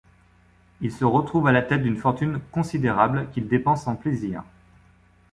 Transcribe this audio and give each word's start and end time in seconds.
Il 0.79 0.91
se 0.91 1.05
retrouve 1.05 1.45
à 1.45 1.51
la 1.51 1.61
tête 1.61 1.83
d'une 1.83 1.95
fortune 1.99 2.39
considérable 2.51 3.27
qu'il 3.33 3.47
dépense 3.47 3.85
en 3.87 3.95
plaisirs. 3.95 4.41